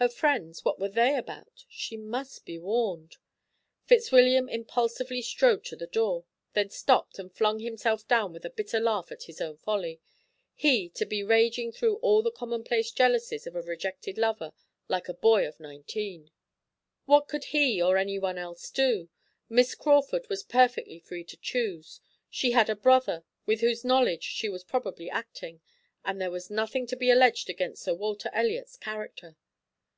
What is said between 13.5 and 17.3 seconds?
a rejected lover, like any boy of nineteen! What